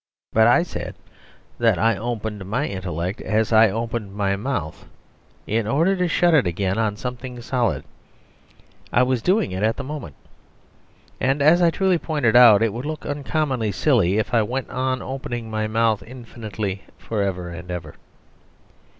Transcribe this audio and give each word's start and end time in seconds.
But 0.33 0.47
I 0.47 0.63
said 0.63 0.95
that 1.59 1.77
I 1.77 1.95
opened 1.95 2.43
my 2.47 2.65
intellect 2.65 3.21
as 3.21 3.53
I 3.53 3.69
opened 3.69 4.15
my 4.15 4.35
mouth, 4.35 4.87
in 5.45 5.67
order 5.67 5.95
to 5.95 6.07
shut 6.07 6.33
it 6.33 6.47
again 6.47 6.79
on 6.79 6.95
something 6.97 7.39
solid. 7.39 7.83
I 8.91 9.03
was 9.03 9.21
doing 9.21 9.51
it 9.51 9.61
at 9.61 9.77
the 9.77 9.83
moment. 9.83 10.15
And 11.19 11.39
as 11.43 11.61
I 11.61 11.69
truly 11.69 11.99
pointed 11.99 12.35
out, 12.35 12.63
it 12.63 12.73
would 12.73 12.85
look 12.87 13.05
uncommonly 13.05 13.71
silly 13.71 14.17
if 14.17 14.33
I 14.33 14.41
went 14.41 14.71
on 14.71 15.03
opening 15.03 15.51
my 15.51 15.67
mouth 15.67 16.01
infinitely, 16.01 16.81
for 16.97 17.21
ever 17.21 17.49
and 17.49 17.69
ever. 17.69 17.93